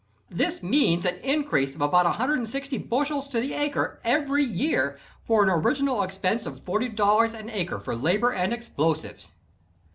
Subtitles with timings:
[0.31, 5.49] This means an increase of about 160 bushels to the acre, every year, for an
[5.51, 9.29] original expense of $40 an acre for labor and explosives.